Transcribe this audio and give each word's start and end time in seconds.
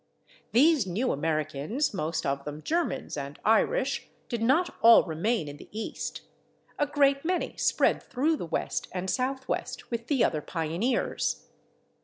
These 0.51 0.87
new 0.87 1.11
Americans, 1.11 1.93
most 1.93 2.25
of 2.25 2.43
them 2.43 2.63
Germans 2.63 3.15
and 3.15 3.37
Irish, 3.45 4.09
did 4.29 4.41
not 4.41 4.73
all 4.81 5.03
remain 5.03 5.47
in 5.47 5.57
the 5.57 5.69
East; 5.71 6.21
a 6.79 6.87
great 6.87 7.23
many 7.23 7.55
spread 7.57 8.01
through 8.01 8.37
the 8.37 8.47
West 8.47 8.87
and 8.93 9.11
Southwest 9.11 9.91
with 9.91 10.07
the 10.07 10.23
other 10.23 10.41
pioneers. 10.41 11.45